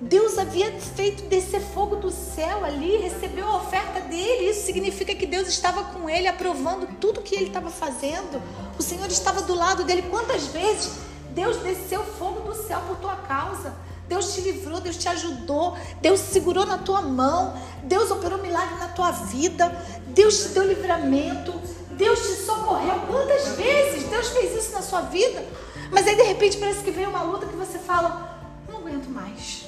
[0.00, 4.50] Deus havia feito descer fogo do céu ali, recebeu a oferta dele.
[4.50, 8.42] Isso significa que Deus estava com ele, aprovando tudo que ele estava fazendo.
[8.78, 10.02] O Senhor estava do lado dele.
[10.02, 10.92] Quantas vezes
[11.30, 13.74] Deus desceu fogo do céu por tua causa?
[14.08, 18.88] Deus te livrou, Deus te ajudou, Deus segurou na tua mão, Deus operou milagre na
[18.88, 19.74] tua vida,
[20.08, 21.54] Deus te deu livramento,
[21.96, 23.00] Deus te socorreu.
[23.06, 25.44] Quantas vezes Deus fez isso na sua vida?
[25.90, 29.66] Mas aí de repente parece que vem uma luta que você fala: não aguento mais,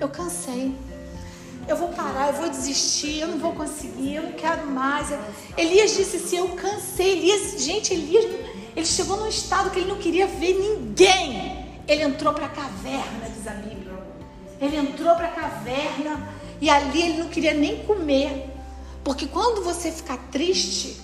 [0.00, 0.74] eu cansei.
[1.66, 5.08] Eu vou parar, eu vou desistir, eu não vou conseguir, eu não quero mais.
[5.56, 7.18] Elias disse assim: Eu cansei.
[7.18, 8.24] Elias, gente, Elias,
[8.74, 11.66] ele chegou num estado que ele não queria ver ninguém.
[11.86, 13.98] Ele entrou para a caverna, diz a Bíblia.
[14.60, 16.28] Ele entrou para a caverna
[16.60, 18.48] e ali ele não queria nem comer.
[19.04, 21.00] Porque quando você ficar triste,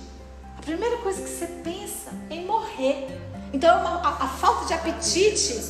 [0.65, 3.07] a primeira coisa que você pensa é em morrer.
[3.53, 5.61] Então é a, a, falta de apetite,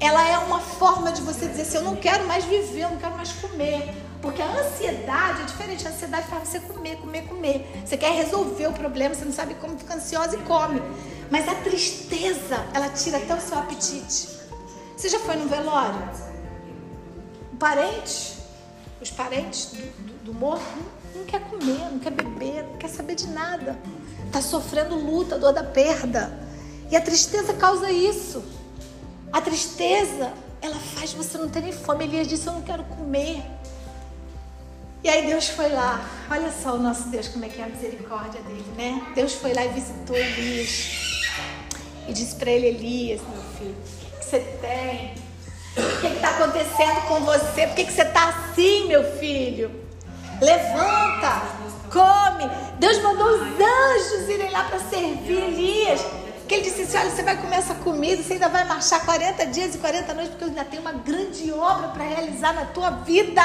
[0.00, 2.96] ela é uma forma de você dizer assim, eu não quero mais viver, eu não
[2.96, 3.94] quero mais comer.
[4.22, 5.86] Porque a ansiedade é diferente.
[5.86, 7.82] A ansiedade faz você comer, comer, comer.
[7.84, 10.80] Você quer resolver o problema, você não sabe como, fica ansiosa e come.
[11.30, 14.40] Mas a tristeza, ela tira até o seu apetite.
[14.96, 16.00] Você já foi no velório?
[17.52, 18.38] O parente,
[19.02, 22.88] os parentes do, do, do morto, não, não, quer comer, não quer beber, não quer
[22.88, 23.78] saber de nada.
[24.26, 26.32] Está sofrendo luta, dor da perda.
[26.90, 28.42] E a tristeza causa isso.
[29.32, 32.04] A tristeza, ela faz você não ter nem fome.
[32.04, 33.42] Elias disse: Eu não quero comer.
[35.02, 36.04] E aí Deus foi lá.
[36.30, 39.12] Olha só o nosso Deus, como é que é a misericórdia dele, né?
[39.14, 41.22] Deus foi lá e visitou Elias.
[42.08, 45.14] E disse para ele: Elias, meu filho você tem?
[45.76, 47.66] O que está acontecendo com você?
[47.66, 49.70] Por que, que você está assim, meu filho?
[50.40, 51.42] Levanta,
[51.90, 52.50] come.
[52.78, 56.00] Deus mandou os anjos irem lá para servir Elias.
[56.48, 59.46] Que ele disse assim: Olha, você vai comer essa comida, você ainda vai marchar 40
[59.46, 62.90] dias e 40 noites, porque eu ainda tenho uma grande obra para realizar na tua
[62.90, 63.42] vida.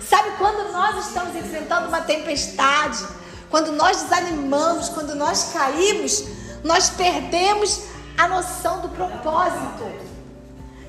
[0.00, 3.06] Sabe quando nós estamos enfrentando uma tempestade,
[3.48, 6.24] quando nós desanimamos, quando nós caímos,
[6.64, 7.84] nós perdemos
[8.18, 9.84] a noção do propósito.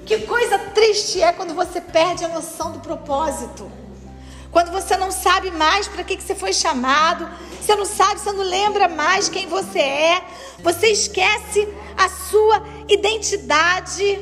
[0.06, 3.72] Que coisa triste é quando você perde a noção do propósito.
[4.52, 8.32] Quando você não sabe mais para que, que você foi chamado, você não sabe, você
[8.34, 10.22] não lembra mais quem você é,
[10.62, 14.20] você esquece a sua identidade.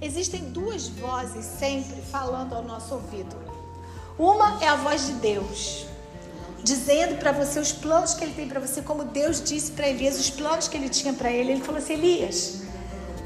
[0.00, 3.34] Existem duas vozes sempre falando ao nosso ouvido.
[4.18, 5.86] Uma é a voz de Deus,
[6.62, 10.20] dizendo para você os planos que ele tem para você, como Deus disse para Elias,
[10.20, 11.52] os planos que ele tinha para ele.
[11.52, 12.62] Ele falou assim: Elias,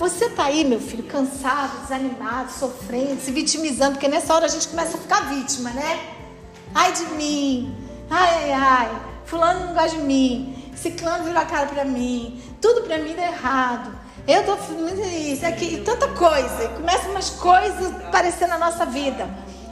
[0.03, 4.67] você tá aí, meu filho, cansado, desanimado, sofrendo, se vitimizando, porque nessa hora a gente
[4.67, 6.01] começa a ficar vítima, né?
[6.75, 7.73] Ai de mim,
[8.11, 12.83] ai, ai, ai, fulano não gosta de mim, ciclano virou a cara para mim, tudo
[12.83, 13.97] para mim dá errado.
[14.27, 14.57] Eu tô
[15.05, 16.69] isso, aqui, e tanta coisa.
[16.71, 19.29] Começa umas coisas aparecendo na nossa vida.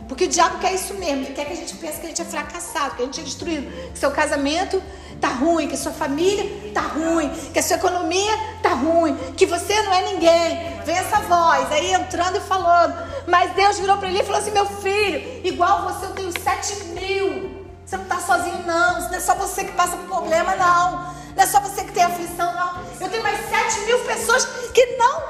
[0.08, 2.22] Porque o diabo quer isso mesmo, ele quer que a gente pense que a gente
[2.22, 4.80] é fracassado, que a gente é destruído, que seu casamento
[5.20, 9.82] tá ruim, que sua família tá ruim, que a sua economia tá ruim, que você
[9.82, 10.80] não é ninguém.
[10.84, 12.94] Vem essa voz aí entrando e falando.
[13.26, 16.84] Mas Deus virou para ele e falou assim: meu filho, igual você eu tenho sete
[16.86, 17.60] mil.
[17.84, 19.00] Você não está sozinho, não.
[19.00, 20.92] Não é só você que passa por problema, não.
[21.36, 22.82] Não é só você que tem aflição, não.
[23.00, 25.22] Eu tenho mais sete mil pessoas que não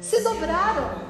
[0.00, 1.06] se dobraram.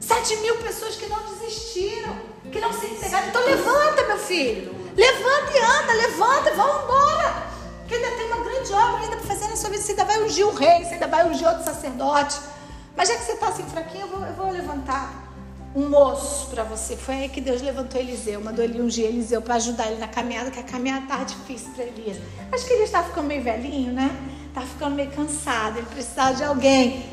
[0.00, 2.16] Sete mil pessoas que não desistiram,
[2.50, 3.28] que não se entregaram.
[3.28, 4.74] Então levanta, meu filho.
[4.96, 7.52] Levanta e anda, levanta vamos embora.
[7.92, 9.82] Porque ainda tem uma grande obra ainda para fazer na sua vida.
[9.82, 12.40] Você ainda vai ungir um rei, você ainda vai ungir outro sacerdote.
[12.96, 15.30] Mas já que você está assim fraquinho, eu vou, eu vou levantar
[15.76, 16.96] um moço para você.
[16.96, 20.50] Foi aí que Deus levantou Eliseu, mandou ele ungir Eliseu para ajudar ele na caminhada,
[20.50, 22.16] que a caminhada estava difícil para Elias.
[22.50, 24.10] Acho que ele estava ficando meio velhinho, né?
[24.48, 27.04] Estava ficando meio cansado, ele precisava de alguém.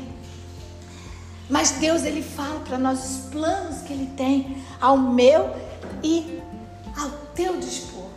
[1.50, 5.54] Mas Deus, ele fala para nós os planos que ele tem ao meu
[6.02, 6.40] e
[6.98, 8.08] ao teu dispor.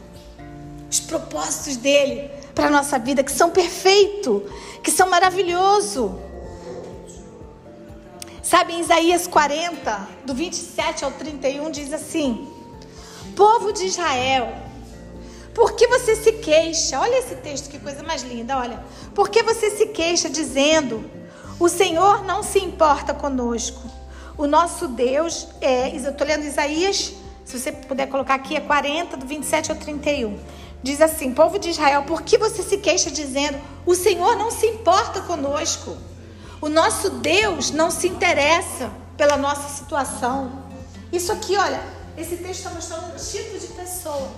[0.90, 4.44] Os propósitos dele para a nossa vida, que são perfeitos,
[4.84, 6.12] que são maravilhosos.
[8.42, 12.48] Sabe, em Isaías 40, do 27 ao 31, diz assim:
[13.36, 14.54] Povo de Israel,
[15.54, 17.00] por que você se queixa?
[17.00, 18.84] Olha esse texto, que coisa mais linda, olha.
[19.16, 21.10] Por que você se queixa dizendo:
[21.60, 23.82] O Senhor não se importa conosco?
[24.38, 25.90] O nosso Deus é.
[25.90, 27.14] Eu estou lendo Isaías,
[27.46, 30.38] se você puder colocar aqui, é 40, do 27 ao 31.
[30.84, 34.68] Diz assim: Povo de Israel, por que você se queixa dizendo: O Senhor não se
[34.68, 35.96] importa conosco?
[36.60, 40.64] O nosso Deus não se interessa pela nossa situação.
[41.12, 41.82] Isso aqui, olha,
[42.18, 44.30] esse texto está mostrando um tipo de pessoa.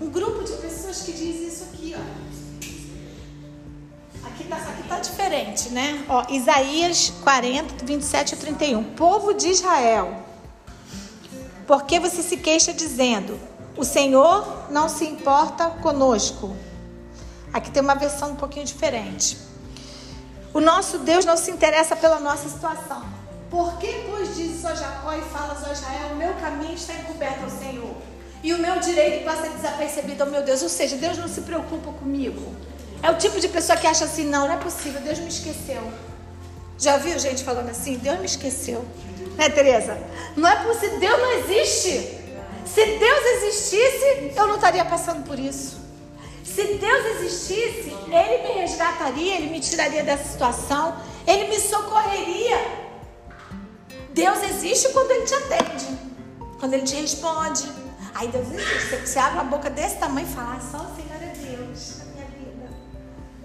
[0.00, 2.26] Um grupo de pessoas que diz isso aqui, ó.
[4.26, 6.04] Aqui está tá diferente, né?
[6.08, 8.84] Ó, Isaías 40, 27 a 31.
[8.94, 10.14] Povo de Israel,
[11.66, 13.40] por que você se queixa dizendo:
[13.76, 16.56] O Senhor não se importa conosco?
[17.52, 19.36] Aqui tem uma versão um pouquinho diferente.
[20.54, 23.04] O nosso Deus não se interessa pela nossa situação.
[23.50, 27.44] Por que, pois, diz só Jacó e fala só Israel, o meu caminho está encoberto
[27.44, 27.94] ao Senhor.
[28.42, 30.62] E o meu direito passa desapercebido ao meu Deus.
[30.62, 32.54] Ou seja, Deus não se preocupa comigo.
[33.02, 35.92] É o tipo de pessoa que acha assim, não, não é possível, Deus me esqueceu.
[36.78, 38.84] Já viu gente falando assim, Deus me esqueceu.
[39.36, 39.98] Né, Tereza?
[40.34, 42.25] Não é possível, Deus não existe.
[42.66, 45.78] Se Deus existisse, eu não estaria passando por isso.
[46.44, 52.86] Se Deus existisse, Ele me resgataria, Ele me tiraria dessa situação, Ele me socorreria.
[54.12, 55.98] Deus existe quando Ele te atende,
[56.58, 57.70] quando Ele te responde.
[58.14, 59.06] Aí Deus existe.
[59.06, 62.04] Você abre uma boca desse tamanho e fala, ah, só o Senhor é Deus na
[62.06, 62.70] minha vida.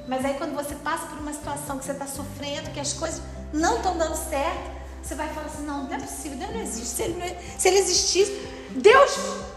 [0.08, 3.22] Mas aí quando você passa por uma situação que você está sofrendo, que as coisas
[3.52, 6.88] não estão dando certo, você vai falar assim, não, não é possível, Deus não existe.
[6.88, 9.12] Se Ele, não, se ele existisse, Deus.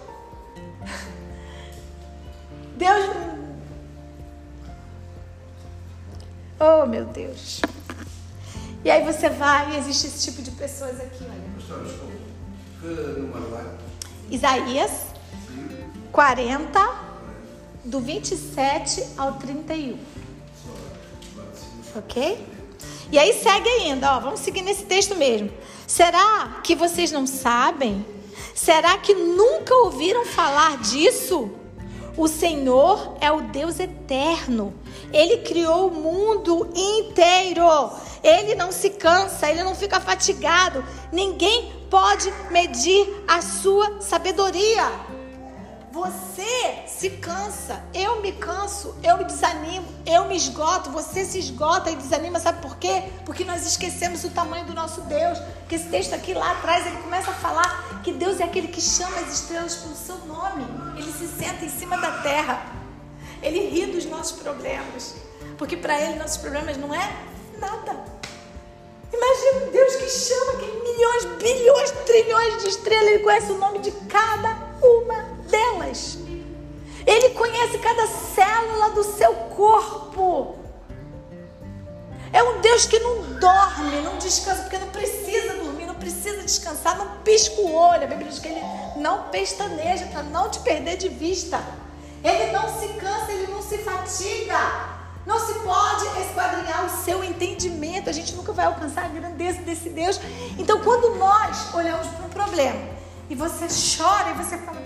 [2.76, 3.34] Deus
[6.60, 7.60] Oh, meu Deus.
[8.84, 11.54] E aí você vai existe esse tipo de pessoas aqui, olha.
[14.30, 14.90] Isaías
[16.12, 16.94] 40,
[17.84, 19.98] do 27 ao 31.
[21.96, 22.53] Ok?
[23.10, 25.50] E aí segue ainda, ó, vamos seguir nesse texto mesmo.
[25.86, 28.04] Será que vocês não sabem?
[28.54, 31.50] Será que nunca ouviram falar disso?
[32.16, 34.72] O Senhor é o Deus eterno.
[35.12, 37.90] Ele criou o mundo inteiro.
[38.22, 40.84] Ele não se cansa, ele não fica fatigado.
[41.12, 44.90] Ninguém pode medir a sua sabedoria.
[45.94, 51.88] Você se cansa, eu me canso, eu me desanimo, eu me esgoto, você se esgota
[51.88, 53.04] e desanima, sabe por quê?
[53.24, 55.38] Porque nós esquecemos o tamanho do nosso Deus.
[55.68, 58.80] Que esse texto aqui lá atrás ele começa a falar que Deus é aquele que
[58.80, 60.66] chama as estrelas pelo seu nome.
[60.98, 62.66] Ele se senta em cima da terra.
[63.40, 65.14] Ele ri dos nossos problemas.
[65.56, 67.08] Porque para ele nossos problemas não é
[67.60, 68.04] nada.
[69.12, 73.78] Imagina um Deus que chama que milhões, bilhões, trilhões de estrelas, ele conhece o nome
[73.78, 75.33] de cada uma
[77.06, 80.56] Ele conhece cada célula do seu corpo.
[82.32, 86.96] É um Deus que não dorme, não descansa, porque não precisa dormir, não precisa descansar,
[86.98, 88.04] não pisca o olho.
[88.04, 88.62] A Bíblia diz que ele
[88.96, 91.62] não pestaneja para não te perder de vista.
[92.24, 94.94] Ele não se cansa, ele não se fatiga.
[95.26, 98.10] Não se pode esquadrinhar o seu entendimento.
[98.10, 100.20] A gente nunca vai alcançar a grandeza desse Deus.
[100.58, 102.80] Então, quando nós olhamos para um problema
[103.30, 103.66] e você
[103.96, 104.80] chora e você fala: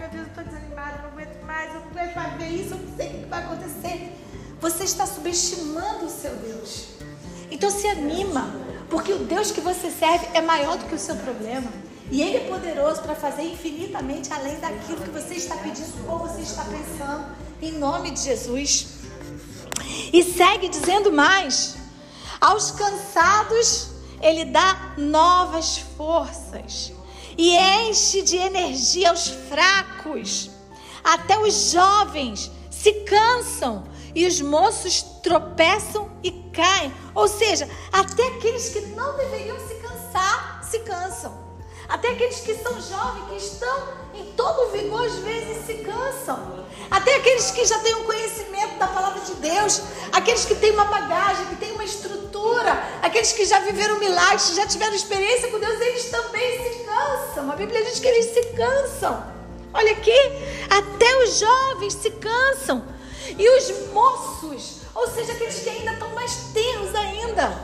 [1.58, 4.12] mais, eu isso, eu não sei o que vai acontecer.
[4.60, 6.86] Você está subestimando o seu Deus.
[7.50, 8.54] Então, se anima,
[8.88, 11.70] porque o Deus que você serve é maior do que o seu problema.
[12.10, 16.42] E Ele é poderoso para fazer infinitamente além daquilo que você está pedindo ou você
[16.42, 17.36] está pensando.
[17.60, 18.86] Em nome de Jesus.
[20.12, 21.76] E segue dizendo mais:
[22.40, 23.90] aos cansados
[24.22, 26.92] ele dá novas forças
[27.36, 30.57] e enche de energia os fracos.
[31.08, 33.82] Até os jovens se cansam
[34.14, 36.92] e os moços tropeçam e caem.
[37.14, 41.32] Ou seja, até aqueles que não deveriam se cansar, se cansam.
[41.88, 46.66] Até aqueles que são jovens, que estão em todo vigor, às vezes se cansam.
[46.90, 49.80] Até aqueles que já têm um conhecimento da palavra de Deus,
[50.12, 54.66] aqueles que têm uma bagagem, que têm uma estrutura, aqueles que já viveram milagres, já
[54.66, 57.50] tiveram experiência com Deus, eles também se cansam.
[57.50, 59.37] A Bíblia diz que eles se cansam.
[59.78, 60.10] Olha aqui,
[60.68, 62.84] até os jovens se cansam.
[63.38, 67.56] E os moços, ou seja, aqueles que ainda estão mais tenros ainda,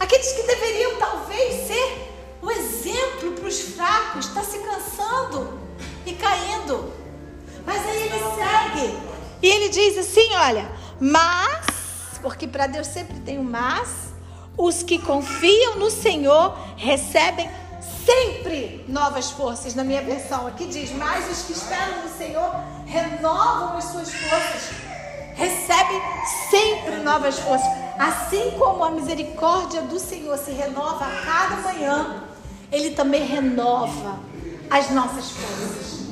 [0.00, 2.08] aqueles que deveriam talvez ser
[2.40, 5.60] o exemplo para os fracos, está se cansando
[6.06, 6.90] e caindo.
[7.66, 8.98] Mas aí ele segue.
[9.42, 10.66] E ele diz assim: olha,
[10.98, 11.66] mas,
[12.22, 14.14] porque para Deus sempre tem um mas,
[14.56, 17.50] os que confiam no Senhor recebem
[18.04, 19.74] sempre novas forças.
[19.74, 22.54] Na minha versão aqui diz: mas os que esperam no Senhor
[22.86, 24.70] renovam as suas forças.
[25.34, 26.00] Recebem
[26.50, 27.68] sempre novas forças.
[27.98, 32.24] Assim como a misericórdia do Senhor se renova a cada manhã,
[32.70, 34.18] Ele também renova
[34.70, 36.02] as nossas forças.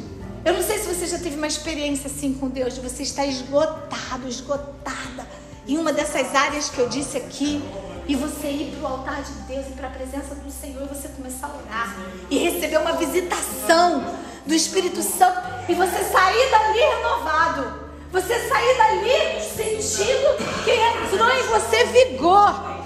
[0.44, 3.26] Eu não sei se você já teve uma experiência assim com Deus, de você estar
[3.26, 5.26] esgotado, esgotada
[5.68, 7.62] em uma dessas áreas que eu disse aqui,
[8.10, 10.88] e você ir para o altar de Deus e para a presença do Senhor e
[10.88, 11.96] você começar a orar
[12.28, 17.90] e receber uma visitação do Espírito Santo e você sair dali renovado.
[18.10, 22.80] Você sair dali sentindo que entrou em você vigor.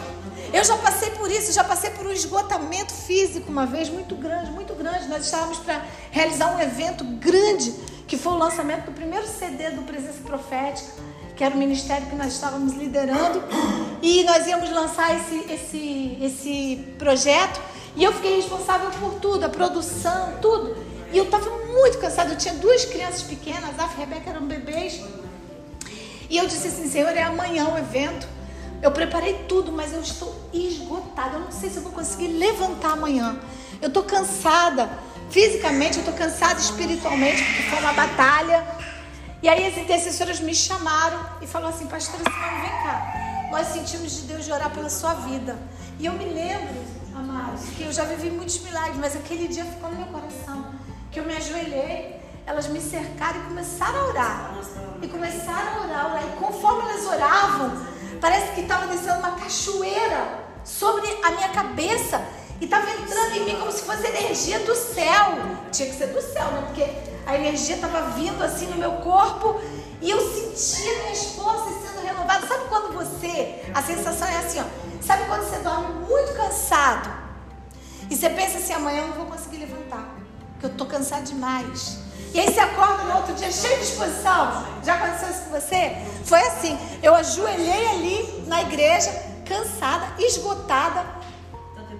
[0.53, 4.51] Eu já passei por isso, já passei por um esgotamento físico uma vez muito grande,
[4.51, 5.09] muito grande.
[5.09, 7.73] Nós estávamos para realizar um evento grande,
[8.07, 10.93] que foi o lançamento do primeiro CD do Presença Profética,
[11.37, 13.43] que era o ministério que nós estávamos liderando.
[14.03, 17.61] E nós íamos lançar esse, esse, esse projeto.
[17.97, 20.77] E eu fiquei responsável por tudo, a produção, tudo.
[21.13, 22.33] E eu estava muito cansada.
[22.33, 25.01] Eu tinha duas crianças pequenas, a Rebeca eram bebês.
[26.29, 28.27] E eu disse assim: Senhor, é amanhã o evento.
[28.83, 31.37] Eu preparei tudo, mas eu estou esgotada.
[31.37, 33.39] Eu não sei se eu vou conseguir levantar amanhã.
[33.81, 34.91] Eu estou cansada.
[35.31, 38.65] Fisicamente, eu estou cansada espiritualmente, porque foi uma batalha.
[39.45, 43.49] E aí as intercessoras me chamaram e falaram assim, pastora Simone, vem cá.
[43.51, 45.59] Nós sentimos de Deus de orar pela sua vida.
[45.99, 46.75] E eu me lembro,
[47.15, 50.73] amados, que eu já vivi muitos milagres, mas aquele dia ficou no meu coração.
[51.13, 54.55] Que eu me ajoelhei, elas me cercaram e começaram a orar.
[55.03, 56.25] E começaram a orar, orar.
[56.25, 60.27] E conforme elas oravam, Parece que estava descendo uma cachoeira
[60.65, 62.25] sobre a minha cabeça
[62.59, 65.35] e estava entrando em mim como se fosse energia do céu.
[65.71, 66.63] Tinha que ser do céu, né?
[66.67, 69.61] Porque a energia estava vindo assim no meu corpo
[70.01, 72.49] e eu sentia minhas forças sendo renovadas.
[72.49, 74.65] Sabe quando você, a sensação é assim, ó.
[75.03, 77.11] Sabe quando você dorme muito cansado
[78.11, 80.09] e você pensa assim, amanhã eu não vou conseguir levantar,
[80.53, 81.99] porque eu estou cansado demais.
[82.35, 84.67] E aí você acorda no outro dia cheio de disposição.
[84.83, 85.97] Já aconteceu isso com você?
[86.25, 86.77] Foi assim.
[87.01, 89.11] Eu ajoelhei ali na igreja,
[89.47, 91.05] cansada, esgotada.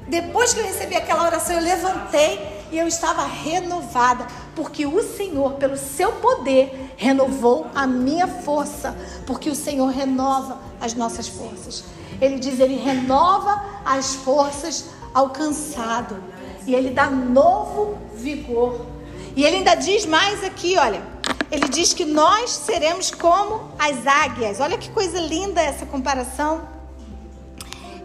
[0.09, 5.55] Depois que eu recebi aquela oração, eu levantei e eu estava renovada, porque o Senhor,
[5.55, 8.97] pelo seu poder, renovou a minha força,
[9.27, 11.85] porque o Senhor renova as nossas forças.
[12.21, 16.23] Ele diz, ele renova as forças ao cansado
[16.67, 18.95] e ele dá novo vigor
[19.37, 21.03] e ele ainda diz mais aqui, olha.
[21.51, 24.61] Ele diz que nós seremos como as águias.
[24.61, 26.63] Olha que coisa linda essa comparação.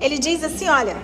[0.02, 0.98] Ele diz assim, olha.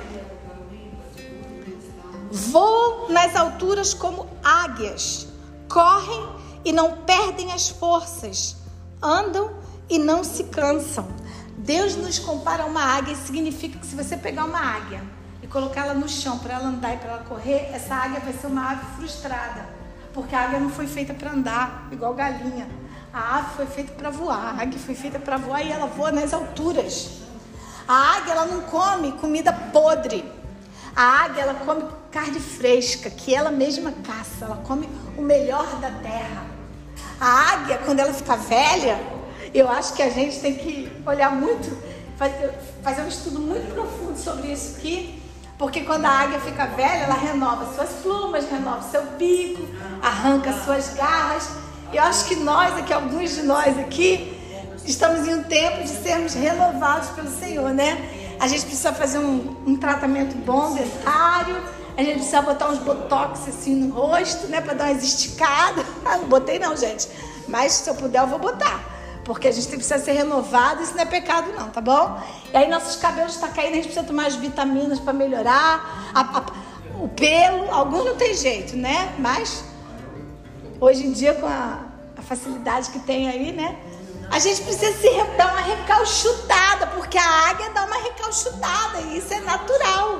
[2.35, 5.25] Voam nas alturas como águias.
[5.69, 6.27] Correm
[6.65, 8.57] e não perdem as forças.
[9.01, 9.53] Andam
[9.89, 11.07] e não se cansam.
[11.57, 13.13] Deus nos compara a uma águia.
[13.13, 15.01] Isso significa que se você pegar uma águia
[15.41, 18.33] e colocar ela no chão para ela andar e para ela correr, essa águia vai
[18.33, 19.69] ser uma ave frustrada.
[20.13, 22.67] Porque a águia não foi feita para andar, igual galinha.
[23.13, 24.59] A ave foi feita para voar.
[24.59, 27.11] A águia foi feita para voar e ela voa nas alturas.
[27.87, 30.29] A águia ela não come comida podre.
[30.93, 31.85] A águia ela come
[32.15, 34.45] carne fresca, que ela mesma caça.
[34.45, 34.87] Ela come
[35.17, 36.45] o melhor da terra.
[37.19, 38.97] A águia, quando ela fica velha,
[39.53, 41.77] eu acho que a gente tem que olhar muito,
[42.81, 45.21] fazer um estudo muito profundo sobre isso aqui
[45.57, 49.61] porque quando a águia fica velha, ela renova suas plumas, renova seu bico,
[50.01, 51.49] arranca suas garras.
[51.93, 54.37] Eu acho que nós aqui, alguns de nós aqui,
[54.85, 58.35] estamos em um tempo de sermos renovados pelo Senhor, né?
[58.37, 61.55] A gente precisa fazer um, um tratamento bom, dentário,
[61.97, 64.61] a gente precisa botar uns botox assim no rosto, né?
[64.61, 65.85] Para dar umas esticadas.
[66.05, 67.09] Ah, não botei não, gente.
[67.47, 68.79] Mas se eu puder, eu vou botar.
[69.23, 72.21] Porque a gente precisa ser renovado, isso não é pecado não, tá bom?
[72.53, 76.11] E aí nossos cabelos estão tá caindo, a gente precisa tomar as vitaminas para melhorar.
[76.13, 76.45] A, a,
[77.01, 79.15] o pelo, alguns não tem jeito, né?
[79.17, 79.63] Mas
[80.79, 81.79] hoje em dia com a,
[82.15, 83.79] a facilidade que tem aí, né?
[84.29, 89.33] A gente precisa se dar uma recalchutada, porque a águia dá uma recalchutada e isso
[89.33, 90.19] é natural.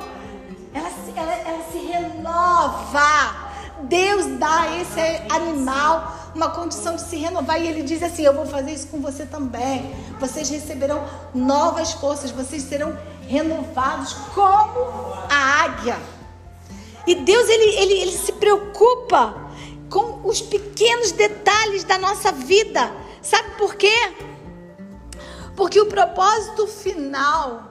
[0.76, 3.46] Ela, ela, ela se renova.
[3.84, 5.00] Deus dá a esse
[5.34, 9.00] animal uma condição de se renovar e ele diz assim: Eu vou fazer isso com
[9.00, 9.96] você também.
[10.20, 14.82] Vocês receberão novas forças, vocês serão renovados como
[15.30, 15.98] a águia.
[17.08, 19.34] E Deus ele, ele, ele se preocupa
[19.90, 22.92] com os pequenos detalhes da nossa vida.
[23.22, 24.14] Sabe por quê?
[25.56, 27.64] Porque o propósito final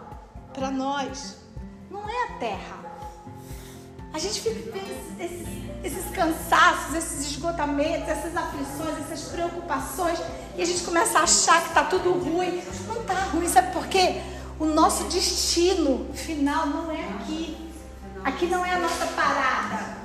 [0.55, 1.37] para nós
[1.91, 2.74] não é a terra.
[4.15, 5.45] A gente fica vendo esses,
[5.83, 10.21] esses cansaços, esses esgotamentos, essas aflições, essas preocupações,
[10.57, 12.63] e a gente começa a achar que está tudo ruim.
[12.87, 14.23] Não está ruim, sabe por quê?
[14.61, 17.57] O nosso destino final não é aqui.
[18.23, 19.97] Aqui não é a nossa parada.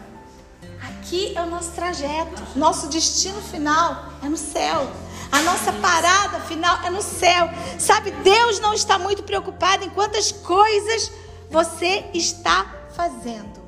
[0.82, 2.42] Aqui é o nosso trajeto.
[2.56, 4.92] Nosso destino final é no céu.
[5.32, 7.48] A nossa parada final é no céu.
[7.78, 11.12] Sabe, Deus não está muito preocupado em quantas coisas
[11.52, 13.59] você está fazendo.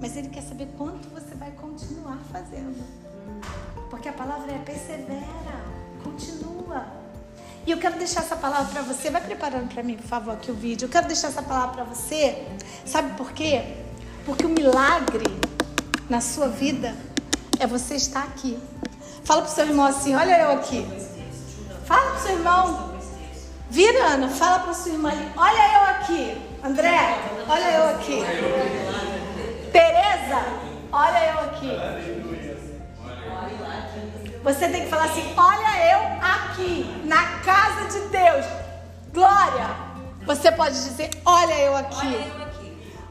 [0.00, 2.84] Mas Ele quer saber quanto você vai continuar fazendo.
[3.90, 5.64] Porque a palavra é persevera,
[6.02, 6.86] continua.
[7.66, 9.10] E eu quero deixar essa palavra para você.
[9.10, 10.86] Vai preparando para mim, por favor, aqui o vídeo.
[10.86, 12.46] Eu quero deixar essa palavra para você.
[12.84, 13.76] Sabe por quê?
[14.24, 15.24] Porque o milagre
[16.08, 16.94] na sua vida
[17.58, 18.58] é você estar aqui.
[19.24, 20.86] Fala pro seu irmão assim: olha eu aqui.
[21.84, 22.96] Fala pro seu irmão.
[23.68, 26.38] Vira, Ana, fala pra sua irmã ali: olha eu aqui.
[26.62, 27.18] André,
[27.48, 29.05] olha eu aqui.
[29.76, 30.42] Tereza,
[30.90, 31.70] olha eu aqui.
[34.42, 38.46] Você tem que falar assim: olha eu aqui, na casa de Deus.
[39.12, 39.76] Glória.
[40.24, 42.32] Você pode dizer: olha eu aqui.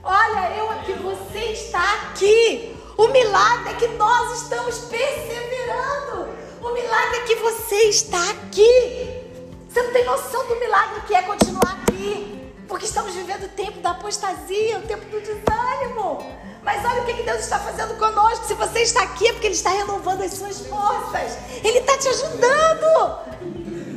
[0.03, 2.76] Olha eu aqui, você está aqui.
[2.97, 6.30] O milagre é que nós estamos perseverando.
[6.63, 9.24] O milagre é que você está aqui.
[9.70, 12.51] Você não tem noção do milagre que é continuar aqui.
[12.68, 16.26] Porque estamos vivendo o tempo da apostasia, o tempo do desânimo.
[16.66, 18.47] Mas olha o que Deus está fazendo conosco.
[18.47, 21.38] Se você está aqui é porque Ele está renovando as suas forças.
[21.63, 23.20] Ele está te ajudando.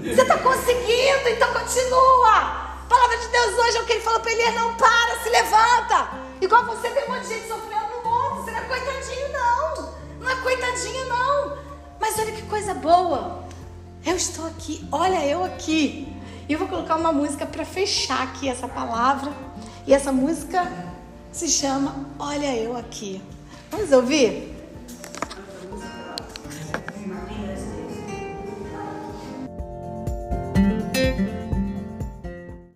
[0.04, 2.68] Você está conseguindo, então continua.
[2.88, 6.10] Palavra de Deus hoje é o que ele falou para ele: não para, se levanta.
[6.40, 8.44] Igual você tem um monte de gente sofrendo no mundo.
[8.44, 9.94] Você não é coitadinho, não.
[10.20, 11.58] Não é coitadinho, não.
[11.98, 13.44] Mas olha que coisa boa.
[14.04, 16.06] Eu estou aqui, olha eu aqui.
[16.48, 19.32] E eu vou colocar uma música para fechar aqui essa palavra.
[19.86, 20.70] E essa música
[21.32, 23.20] se chama Olha Eu Aqui.
[23.70, 24.58] Vamos ouvir?